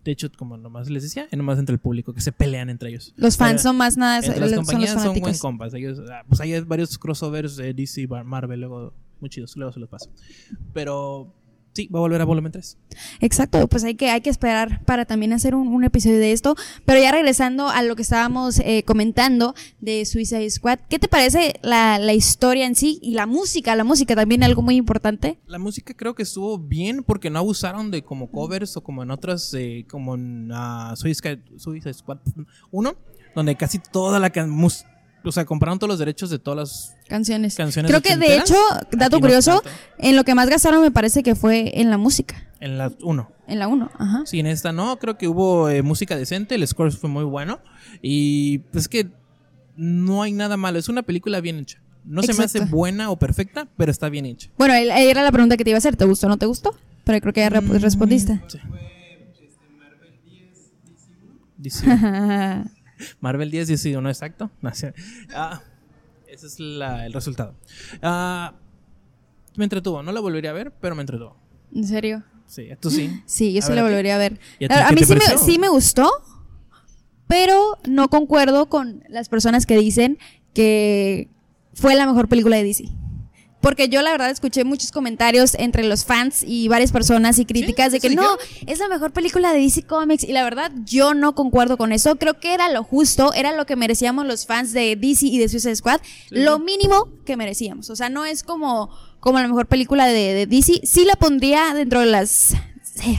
[0.05, 3.15] De hecho, como nomás les decía, nomás entre el público que se pelean entre ellos.
[3.17, 5.41] Los fans Pero son más nada, entre son las los compañías son, buen fanáticos.
[5.41, 5.75] compas.
[5.75, 9.89] Ellos, ah, pues hay varios crossovers de DC Marvel, luego muy chidos, luego se los
[9.89, 10.11] paso.
[10.75, 11.33] Pero
[11.75, 12.79] sí, va a volver a volumen 3.
[13.21, 16.57] Exacto, pues hay que, hay que esperar para también hacer un, un episodio de esto.
[16.87, 21.55] Pero ya regresando a lo que estábamos eh, comentando de Suicide Squad, ¿qué te parece
[21.63, 23.75] la, la historia en sí y la música?
[23.77, 25.39] La música también algo muy importante.
[25.47, 29.11] La música creo que estuvo bien porque no abusaron de como covers o como en
[29.11, 32.19] otras, eh, como en ah, Suicide, Suicide Squad
[32.71, 32.95] 1,
[33.35, 34.85] donde casi toda la mus-
[35.25, 37.55] o sea, compraron todos los derechos de todas las Canciones.
[37.57, 37.91] canciones.
[37.91, 38.55] Creo que de hecho,
[38.93, 39.63] dato Aquí no curioso,
[39.99, 42.37] en lo que más gastaron me parece que fue en la música.
[42.61, 43.31] En la 1.
[43.47, 44.23] En la 1, ajá.
[44.27, 47.61] Sí, en esta no, creo que hubo eh, música decente, el score fue muy bueno
[48.01, 49.09] y pues que
[49.77, 51.81] no hay nada malo, es una película bien hecha.
[52.05, 52.77] No se me hace Exacto.
[52.77, 54.51] buena o perfecta, pero está bien hecha.
[54.59, 56.47] Bueno, el- era la pregunta que te iba a hacer, ¿te gustó o no te
[56.47, 56.75] gustó?
[57.05, 58.41] Pero creo que ya rep- respondiste.
[58.49, 58.59] Sí.
[63.21, 64.09] Marvel 10, 11, ¿no?
[64.09, 64.51] Exacto.
[65.35, 65.61] Ah,
[66.29, 67.55] ese es la- el resultado.
[68.03, 68.55] Ah,
[69.57, 70.03] me entretuvo.
[70.03, 71.37] No la volvería a ver, pero me entretuvo.
[71.75, 72.23] ¿En serio?
[72.47, 73.23] Sí, tú sí.
[73.27, 74.39] Sí, yo A sí ver, la volvería a ver.
[74.59, 76.11] ¿Y a A, mí sí me, sí me gustó,
[77.27, 80.19] pero no concuerdo con las personas que dicen
[80.53, 81.29] que
[81.73, 82.85] fue la mejor película de DC.
[83.65, 87.93] Porque yo la verdad escuché muchos comentarios entre los fans y varias personas y críticas
[87.93, 90.23] de que ¿Sí no, es la mejor película de DC Comics.
[90.23, 92.17] Y la verdad yo no concuerdo con eso.
[92.17, 95.49] Creo que era lo justo, era lo que merecíamos los fans de DC y de
[95.49, 96.03] Suicide Squad.
[96.29, 97.89] Lo mínimo que merecíamos.
[97.89, 100.83] O sea, no es como, como la mejor película de, de DC.
[100.85, 102.55] Sí la pondría dentro de las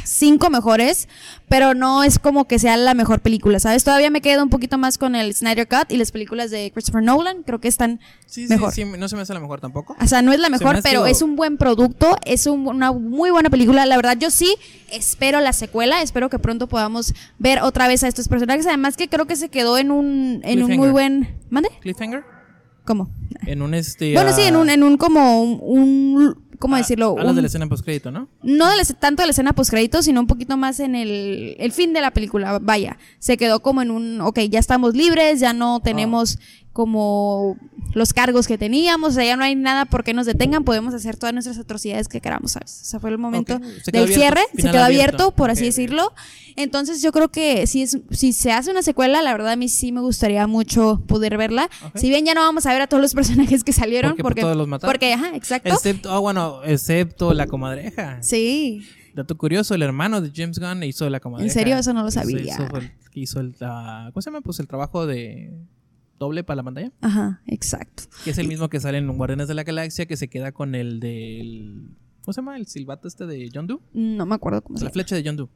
[0.06, 1.08] cinco mejores,
[1.50, 3.84] pero no es como que sea la mejor película, ¿sabes?
[3.84, 7.04] Todavía me quedo un poquito más con el Snyder Cut y las películas de Christopher
[7.04, 7.44] Nolan.
[7.44, 8.72] Creo que están Sí, mejor.
[8.72, 9.96] sí, sí, no se me hace la mejor tampoco.
[10.02, 12.92] O sea, no es la mejor, me pero es un buen producto, es un- una
[12.92, 13.86] muy buena película.
[13.86, 14.56] La verdad, yo sí
[14.92, 18.66] espero la secuela, espero que pronto podamos ver otra vez a estos personajes.
[18.68, 21.38] Además que creo que se quedó en un, en un muy buen...
[21.50, 21.70] ¿Mande?
[21.82, 22.24] Cliffhanger.
[22.86, 23.10] ¿Cómo?
[23.48, 24.14] En un este.
[24.14, 25.60] Bueno, sí, en un, en un como un...
[25.62, 27.12] un- ¿Cómo ah, decirlo?
[27.12, 28.28] Hablas Un- de la escena postcrédito, ¿no?
[28.44, 31.72] no de la- tanto de la escena postcrédito, sino un poquito más en el, el
[31.72, 32.60] fin de la película.
[32.60, 36.40] Vaya, se quedó como en un, ok, ya estamos libres, ya no tenemos
[36.76, 37.56] como
[37.94, 40.94] los cargos que teníamos, o sea, ya no hay nada por qué nos detengan, podemos
[40.94, 42.82] hacer todas nuestras atrocidades que queramos, ¿sabes?
[42.82, 45.32] O sea, fue el momento del abierto, cierre, se quedó abierto, abierto.
[45.32, 46.12] por así decirlo.
[46.58, 49.70] Entonces yo creo que si, es, si se hace una secuela, la verdad a mí
[49.70, 51.70] sí me gustaría mucho poder verla.
[51.96, 54.42] Si bien ya no vamos a ver a todos los personajes que salieron, Porque, porque,
[54.42, 54.92] pues, todos los mataron.
[54.94, 55.70] porque, ajá, exacto.
[55.74, 58.22] Excepto, ah, bueno, excepto la comadreja.
[58.22, 58.86] Sí.
[59.14, 61.48] Dato curioso, el hermano de James Gunn hizo la comadreja.
[61.48, 61.78] ¿En serio?
[61.78, 62.42] Eso no lo sabía.
[62.42, 64.42] Hizo, el- hizo el, ah, ¿cómo se llama?
[64.42, 65.54] Pues el trabajo de
[66.20, 66.92] doble para la pantalla.
[67.02, 68.04] Ajá, exacto.
[68.24, 70.76] Que es el mismo que sale en Guardianes de la Galaxia, que se queda con
[70.76, 71.90] el del...
[72.24, 72.58] ¿Cómo se llama?
[72.58, 73.80] El silbato este de John Doe.
[73.94, 74.94] No me acuerdo cómo se La llama.
[74.94, 75.48] flecha de John Doe.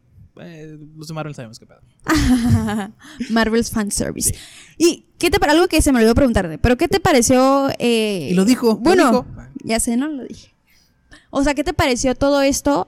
[0.42, 1.80] Eh, los de Marvel sabemos qué pedo.
[3.30, 4.34] Marvel's Fan Service.
[4.78, 6.58] ¿Y qué te algo que se me olvidó preguntarte?
[6.58, 7.70] ¿Pero qué te pareció?
[7.80, 9.26] eh, Y lo dijo, lo Bueno, dijo.
[9.64, 10.54] ya sé, no lo dije.
[11.32, 12.88] O sea, ¿qué te pareció todo esto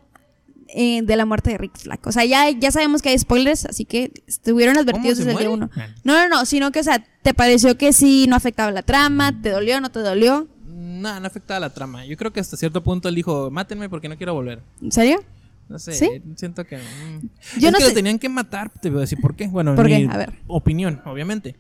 [0.74, 2.00] eh, de la muerte de Rick Flag?
[2.06, 5.50] O sea, ya, ya sabemos que hay spoilers, así que estuvieron advertidos desde el día
[5.50, 5.70] uno.
[5.76, 5.88] Ah.
[6.04, 9.42] No, no, no, sino que, o sea, ¿te pareció que sí no afectaba la trama?
[9.42, 10.48] ¿Te dolió, no te dolió?
[10.66, 12.06] No, no afectaba la trama.
[12.06, 14.62] Yo creo que hasta cierto punto él dijo, mátenme porque no quiero volver.
[14.82, 15.24] ¿En serio?
[15.70, 16.10] No sé, ¿Sí?
[16.36, 16.78] siento que...
[16.78, 17.60] mm.
[17.60, 17.90] Yo es no que sé.
[17.90, 19.48] lo tenían que matar, te voy a decir por qué.
[19.48, 20.10] Bueno, ¿Por mi qué?
[20.12, 20.34] A ver.
[20.48, 21.56] opinión, obviamente.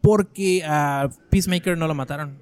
[0.00, 2.36] Porque a Peacemaker no lo mataron.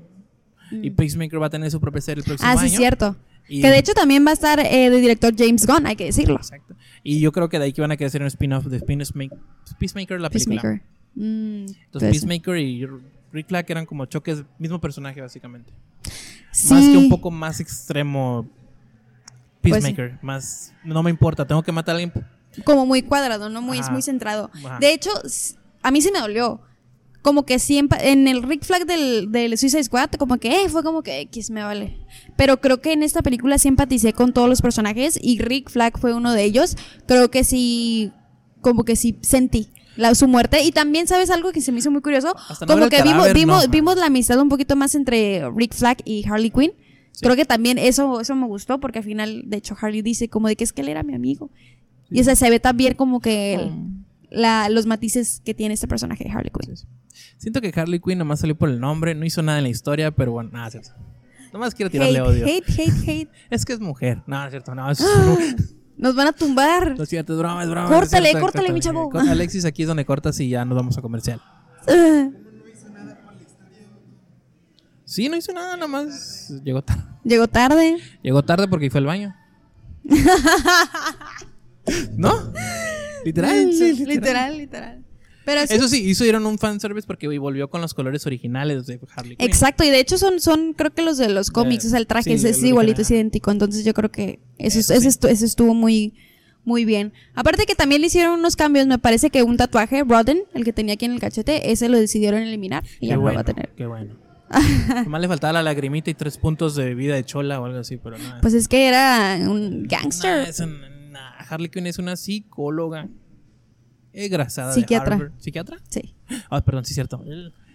[0.72, 2.56] Y Peacemaker va a tener su propia serie el próximo Mm.
[2.56, 2.76] Ah, sí, año.
[2.76, 3.16] cierto.
[3.50, 6.04] Y- Que de hecho también va a estar eh, de director James Gunn, hay que
[6.04, 6.36] decirlo.
[6.36, 6.74] Exacto.
[7.02, 9.38] Y yo creo que de ahí que van a querer hacer un spin-off de Peacemaker,
[9.78, 10.60] Peacemaker la película.
[10.62, 10.86] Peacemaker.
[11.16, 11.22] Mm,
[11.66, 12.10] Entonces puede ser.
[12.28, 12.86] Peacemaker y
[13.32, 15.72] Rick Flag eran como choques, mismo personaje básicamente.
[16.52, 16.72] Sí.
[16.74, 18.48] Más que un poco más extremo
[19.62, 20.18] Pues Peacemaker.
[20.22, 22.12] Más, no me importa, tengo que matar a alguien.
[22.64, 23.62] como muy cuadrado, ¿no?
[23.62, 23.92] Muy, es Ajá.
[23.92, 24.50] muy centrado.
[24.80, 25.10] De hecho,
[25.82, 26.60] a mí sí me dolió.
[27.22, 30.82] Como que siempre, en el Rick Flag del, del Suicide Squad, como que eh, fue
[30.82, 31.98] como que X me vale.
[32.36, 35.98] Pero creo que en esta película sí empaticé con todos los personajes y Rick Flag
[35.98, 36.76] fue uno de ellos.
[37.06, 38.10] Creo que sí,
[38.62, 40.62] como que sí sentí la, su muerte.
[40.62, 42.34] Y también, ¿sabes algo que se me hizo muy curioso?
[42.48, 43.70] Hasta no como el que vimos, vimos, no.
[43.70, 46.72] vimos la amistad un poquito más entre Rick Flag y Harley Quinn.
[47.20, 50.48] Creo que también eso, eso me gustó porque al final, de hecho, Harley dice como
[50.48, 51.50] de que es que él era mi amigo.
[52.10, 53.72] Y o sea, se ve también como que el-
[54.30, 56.76] la- los matices que tiene este personaje de Harley Quinn.
[56.76, 56.86] Sí.
[57.40, 60.10] Siento que Harley Quinn nomás salió por el nombre, no hizo nada en la historia,
[60.10, 60.90] pero bueno, nada, cierto.
[61.54, 62.44] Nomás quiero tirarle Hate, odio.
[62.46, 63.30] hate, hate, hate.
[63.48, 64.22] Es que es mujer.
[64.26, 65.02] No, es cierto, no, es,
[65.96, 66.94] Nos van a tumbar.
[66.98, 67.88] no es cierto, es broma, es broma.
[67.88, 69.10] no es Córtale, cierto, córtale, mi chavo.
[69.18, 71.40] Alexis, aquí es donde cortas y ya nos vamos a comercial.
[71.88, 72.28] Ah,
[75.06, 77.02] Sí, no hizo nada, nomás llegó tarde.
[77.24, 77.96] Llegó tarde.
[78.22, 79.34] Llegó tarde porque fue al baño.
[82.16, 82.52] ¿No?
[83.24, 84.06] Literal, sí, literal.
[84.06, 84.99] literal, literal.
[85.50, 85.74] Pero sí.
[85.74, 89.46] Eso sí, hicieron un fanservice porque volvió con los colores originales de Harley Quinn.
[89.48, 92.06] Exacto, y de hecho son, son creo que los de los cómics, o sea, el
[92.06, 95.08] traje sí, es, igualito, es idéntico, entonces yo creo que eso, Eso eso, sí.
[95.08, 96.14] estu- eso estuvo muy,
[96.64, 97.12] muy bien.
[97.34, 100.72] Aparte que también le hicieron unos cambios, me parece que un tatuaje, Roden, el que
[100.72, 103.50] tenía aquí en el cachete, ese lo decidieron eliminar y ya no bueno, lo va
[103.50, 103.70] a tener.
[103.76, 104.14] qué bueno.
[105.04, 107.96] Nomás le faltaba la lagrimita y tres puntos de vida de chola o algo así,
[107.98, 108.40] pero nada.
[108.40, 110.48] Pues es que era un Nah, gangster.
[110.48, 113.08] es un- nah, Harley Quinn es una psicóloga
[114.12, 115.16] egresada Psiquiatra.
[115.16, 115.40] de Harvard.
[115.40, 115.78] ¿Psiquiatra?
[115.88, 116.14] Sí,
[116.50, 117.22] Ah, perdón, sí es cierto.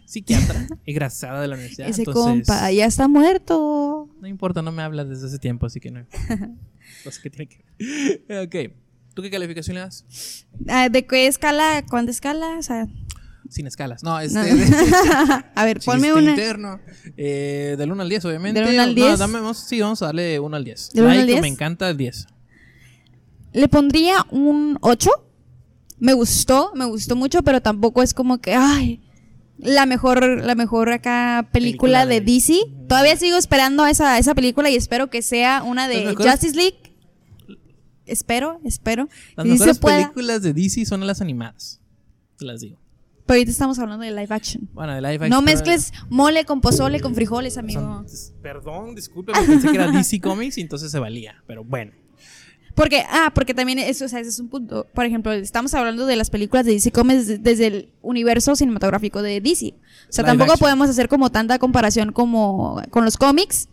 [0.05, 1.89] Psiquiatra, egresada de la universidad.
[1.89, 4.09] ese entonces, compa ya está muerto.
[4.21, 6.05] No importa, no me hablas desde ese tiempo, así que no.
[7.05, 7.63] no sé qué tiene que
[8.27, 8.47] ver.
[8.69, 8.73] Ok.
[9.13, 10.45] ¿Tú qué calificación le das?
[10.67, 11.83] Ah, ¿De qué escala?
[11.89, 12.57] ¿Cuánta escala?
[12.59, 12.85] O sea,
[13.49, 14.03] Sin escalas.
[14.03, 14.37] No, este.
[14.37, 14.43] no.
[14.43, 14.65] de-
[15.55, 16.31] a ver, ponme una.
[16.31, 16.79] interno.
[17.17, 18.59] Eh, del 1 al 10, obviamente.
[18.59, 19.19] ¿Del uno al No, 10?
[19.19, 20.91] dame, vamos, sí, vamos a darle 1 al 10.
[20.93, 21.41] ¿Del uno al Like, 10?
[21.41, 22.27] me encanta el 10.
[23.53, 25.09] Le pondría un 8.
[25.99, 29.01] Me gustó, me gustó mucho, pero tampoco es como que, ay,
[29.57, 32.59] la mejor, la mejor acá película, Película de de- DC.
[32.89, 36.77] Todavía sigo esperando esa, esa película y espero que sea una de mejores- Justice League.
[38.05, 39.09] Espero, espero.
[39.35, 41.81] Las mejores películas de DC son las animadas.
[42.37, 42.77] Te las digo.
[43.25, 44.69] Pero ahorita estamos hablando de live action.
[44.73, 45.29] Bueno, de live action.
[45.31, 47.81] No mezcles mole con pozole con frijoles, amigo.
[47.81, 48.05] Son-
[48.43, 51.41] perdón, disculpe, me pensé que era DC Comics y entonces se valía.
[51.47, 51.93] Pero bueno.
[52.75, 54.85] Porque, ah, porque también eso, o sea, ese es un punto.
[54.93, 59.39] Por ejemplo, estamos hablando de las películas de DC Comics desde, el universo cinematográfico de
[59.39, 59.73] DC.
[60.09, 60.59] O sea, Live tampoco action.
[60.59, 63.69] podemos hacer como tanta comparación como con los cómics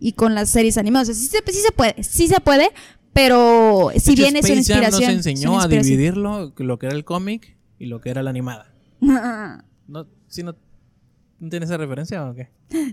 [0.00, 1.08] y con las series animadas.
[1.08, 2.70] O sea, sí se, sí se puede, sí se puede,
[3.12, 5.16] pero si hecho, bien es una Space Jam inspiración.
[5.16, 5.82] nos enseñó a inspiración.
[5.82, 8.72] dividirlo, lo que era el cómic y lo que era la animada.
[9.86, 10.44] No, ¿sí
[11.40, 12.48] no, ¿no tienes esa referencia o qué?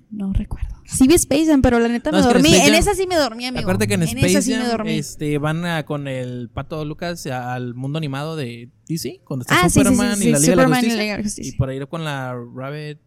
[0.09, 0.75] No recuerdo.
[0.85, 2.55] Sí vi Space Jam, pero la neta No, me en dormí.
[2.55, 3.61] En esa sí me dormí, amigo.
[3.61, 4.91] Acuérdate que en, esa Space sí me Jam dormí.
[4.93, 9.55] este, van a- con el pato Lucas a- al mundo animado de DC, cuando está
[9.61, 10.95] Ah, sí, sí, sí, Superman sí, y la Liga Superman de y la.
[10.95, 11.53] Liga de la Justicia.
[11.53, 12.99] Y por ir con la Rabbit,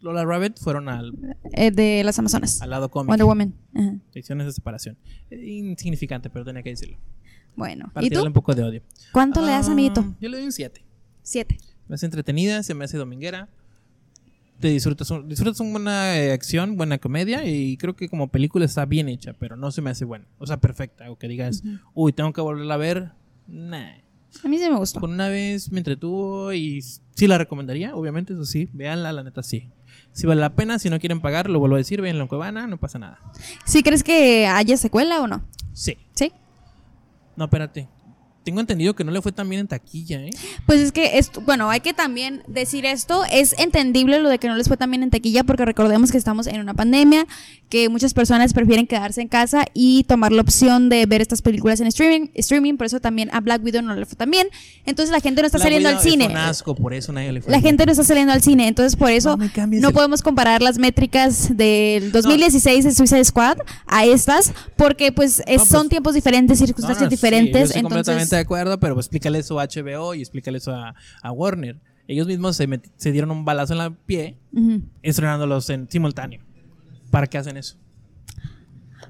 [0.00, 1.12] Lola Rabbit fueron al,
[1.52, 2.62] Eh, de las Amazonas.
[2.62, 3.10] al lado cómico.
[3.12, 3.54] Wonder Woman.
[3.74, 3.94] Ajá.
[4.14, 4.96] Secciones de separación.
[5.30, 6.96] Eh, Insignificante, pero tenía que decirlo.
[7.54, 7.90] Bueno.
[7.92, 8.24] Para ¿Y tú?
[8.24, 8.82] un poco de odio.
[9.12, 10.16] ¿Cuánto le das, Ah, amiguito?
[10.20, 10.82] Yo le doy un 7.
[11.22, 11.58] Siete.
[11.86, 13.48] Me hace entretenida, se me hace dominguera.
[14.60, 18.64] Te disfrutas, un- disfrutas una buena eh, acción, buena comedia y creo que como película
[18.66, 20.26] está bien hecha, pero no se me hace buena.
[20.38, 21.10] O sea, perfecta.
[21.10, 21.62] O que digas,
[21.94, 23.12] uy, tengo que volverla a ver.
[23.48, 23.92] Nah.
[24.44, 25.00] A mí sí me gustó.
[25.00, 28.68] Con una vez me entretuvo y sí la recomendaría, obviamente, eso sí.
[28.72, 29.70] Véanla, la neta sí.
[30.12, 32.66] Si vale la pena, si no quieren pagar, lo vuelvo a decir, véanlo en Cuevana,
[32.66, 33.18] no pasa nada.
[33.64, 35.42] ¿Sí crees que haya secuela o no?
[35.72, 35.96] Sí.
[36.14, 36.32] Sí.
[37.36, 37.88] No, espérate.
[38.50, 40.30] Tengo entendido que no le fue tan bien en taquilla, ¿eh?
[40.66, 43.22] Pues es que, esto, bueno, hay que también decir esto.
[43.30, 46.18] Es entendible lo de que no les fue tan bien en taquilla porque recordemos que
[46.18, 47.28] estamos en una pandemia,
[47.68, 51.78] que muchas personas prefieren quedarse en casa y tomar la opción de ver estas películas
[51.80, 52.26] en streaming.
[52.34, 54.48] streaming por eso también a Black Widow no le fue tan bien.
[54.84, 56.24] Entonces la gente no está saliendo al cine.
[56.24, 57.68] Es un asco, por eso nadie le fue La bien.
[57.68, 59.44] gente no está saliendo al cine, entonces por eso No
[59.88, 65.46] el- podemos comparar las métricas del 2016 de Suicide Squad a estas, porque pues, es-
[65.46, 68.80] No, pues- son tiempos diferentes, circunstancias no, sí, diferentes, yo estoy completamente entonces de acuerdo,
[68.80, 71.78] pero explícale eso a HBO y explícale eso a, a Warner.
[72.08, 74.36] Ellos mismos se, dieron un balazo en la pie
[75.02, 76.40] estrenándolos en simultáneo.
[77.10, 77.76] ¿Para qué hacen eso?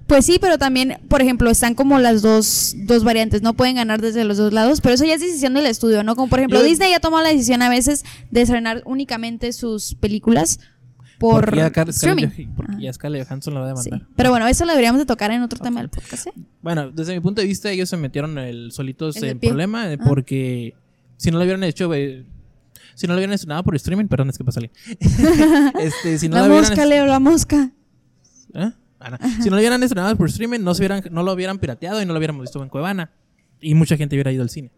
[0.06, 4.00] Pues sí, pero también, por ejemplo, están como las dos, dos variantes, no pueden ganar
[4.00, 6.16] desde los dos lados, pero eso ya es decisión del estudio, ¿no?
[6.16, 9.94] Como por ejemplo, Yo- Disney ya tomó la decisión a veces de estrenar únicamente sus
[9.94, 10.58] películas
[11.20, 12.26] por porque ya, Car- streaming.
[12.28, 13.85] Scarlett Joh- porque ya Scarlett Johansson lo va a Sí.
[13.90, 14.09] demandar.
[14.16, 16.33] Pero bueno, eso lo deberíamos de tocar en otro tema del podcast, ¿eh?
[16.62, 20.04] Bueno, desde mi punto de vista, ellos se metieron el solitos en problema eh, Ah.
[20.04, 20.74] porque
[21.16, 22.24] si no lo hubieran hecho, eh,
[22.96, 24.61] si no lo hubieran estrenado por streaming, perdón, es que pasó
[25.80, 27.70] este, si no la mosca, Leo, la mosca.
[28.54, 28.70] ¿Eh?
[28.98, 29.18] Ah, no.
[29.42, 32.06] Si no lo hubieran estrenado por streaming, no, se hubieran, no lo hubieran pirateado y
[32.06, 33.11] no lo hubiéramos visto en Cuevana.
[33.62, 34.70] Y mucha gente hubiera ido al cine.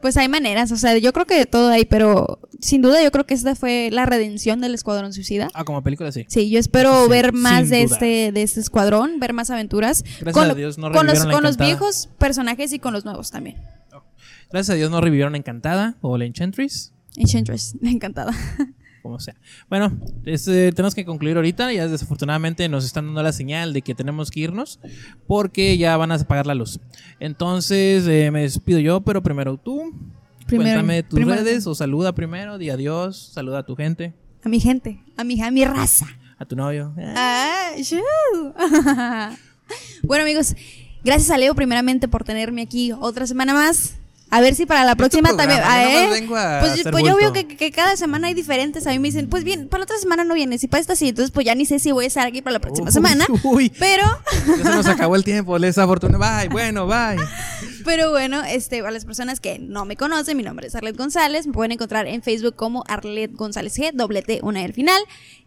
[0.00, 3.10] Pues hay maneras, o sea, yo creo que de todo hay, pero sin duda yo
[3.10, 5.48] creo que esta fue la redención del Escuadrón Suicida.
[5.52, 6.24] Ah, como película sí.
[6.28, 7.94] Sí, yo espero Sí, ver más de duda.
[7.94, 10.02] este, de este escuadrón, ver más aventuras.
[10.20, 13.04] Gracias con, a Dios no con los, la con los viejos personajes y con los
[13.04, 13.56] nuevos también.
[14.50, 18.32] Gracias a Dios no revivieron Encantada o la Enchantress, Enchantress, encantada.
[19.00, 19.34] Como sea.
[19.68, 21.72] Bueno, este, tenemos que concluir ahorita.
[21.72, 24.78] Ya desafortunadamente nos están dando la señal de que tenemos que irnos
[25.26, 26.80] porque ya van a apagar la luz.
[27.18, 29.92] Entonces eh, me despido yo, pero primero tú.
[30.46, 34.48] Primero Cuéntame tus Primero redes o saluda primero, di adiós, saluda a tu gente, A
[34.48, 36.06] mi gente, a mi, a mi raza.
[36.38, 36.92] a tu novio.
[36.98, 37.70] Ah,
[40.02, 40.56] bueno, amigos,
[41.04, 43.99] gracias a Leo primeramente por tenerme aquí otra semana más.
[44.30, 45.92] A ver si para la próxima programa, también.
[45.92, 46.20] yo ¿eh?
[46.20, 48.86] vengo a Pues, hacer pues yo veo que, que cada semana hay diferentes.
[48.86, 50.94] A mí me dicen, pues bien, para la otra semana no vienes y para esta
[50.96, 51.08] sí.
[51.08, 53.26] Entonces, pues ya ni sé si voy a estar aquí para la próxima Uy, semana.
[53.42, 54.04] Uy, Pero,
[54.46, 56.20] ya se nos acabó el tiempo, desafortunadamente.
[56.20, 57.16] Bye, bueno, bye.
[57.84, 61.46] pero bueno, este, a las personas que no me conocen, mi nombre es Arlet González.
[61.46, 65.00] Me pueden encontrar en Facebook como Arlet González G, doble T, una al final.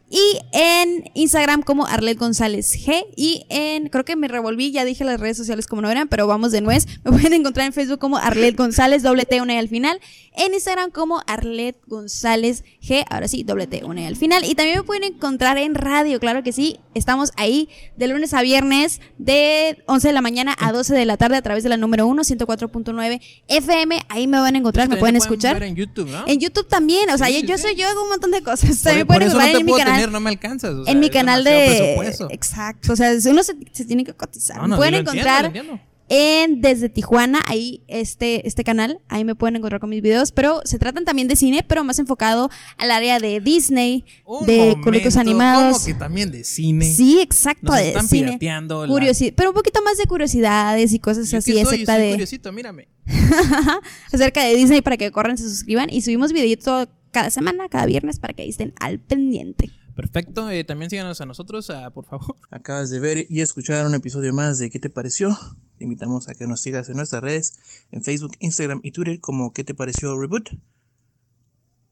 [0.09, 3.05] Y en Instagram como Arlet González G.
[3.15, 6.27] Y en, creo que me revolví, ya dije las redes sociales como no eran, pero
[6.27, 6.85] vamos de nuez.
[7.03, 9.99] Me pueden encontrar en Facebook como Arlet González, doble T, una E al final.
[10.35, 14.43] En Instagram como Arlet González G, ahora sí, doble T, una al final.
[14.45, 16.79] Y también me pueden encontrar en radio, claro que sí.
[16.93, 21.17] Estamos ahí de lunes a viernes de 11 de la mañana a 12 de la
[21.17, 24.01] tarde a través de la número 1, 104.9 FM.
[24.09, 25.53] Ahí me van a encontrar, me pueden escuchar.
[25.55, 26.23] ver en YouTube, ¿no?
[26.27, 27.63] En YouTube también, o sea, Sí, yo, sí, yo sí.
[27.63, 28.81] soy yo hago un montón de cosas.
[28.81, 29.93] También pueden no encontrar te en mi canal.
[29.93, 30.73] tener, no me alcanzas.
[30.73, 31.95] o sea, en mi canal de
[32.29, 34.57] exacto, o sea, uno se, se tiene que cotizar.
[34.57, 35.79] No, no, pueden encontrar entiendo.
[36.09, 40.61] En desde Tijuana, ahí este este canal, ahí me pueden encontrar con mis videos, pero
[40.65, 45.15] se tratan también de cine, pero más enfocado al área de Disney, Un de cómicos
[45.17, 45.73] animados.
[45.73, 46.85] ¿Cómo que también de cine?
[46.85, 48.25] Sí, exacto, Nos de están cine.
[48.27, 51.93] pirateando la- Curiosi- pero un poquito más de curiosidades y cosas Yo así soy, acerca
[51.95, 52.87] soy de curiosito, mírame.
[54.11, 58.19] acerca de Disney para que corran, se suscriban y subimos videito cada semana, cada viernes
[58.19, 59.69] para que ahí estén al pendiente.
[59.95, 62.35] Perfecto, eh, también síganos a nosotros, ah, por favor.
[62.49, 65.37] Acabas de ver y escuchar un episodio más de ¿Qué te pareció?
[65.77, 67.59] Te invitamos a que nos sigas en nuestras redes,
[67.91, 70.49] en Facebook, Instagram y Twitter como ¿Qué te pareció Reboot?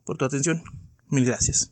[0.05, 0.63] Por tu atención,
[1.09, 1.71] mil gracias.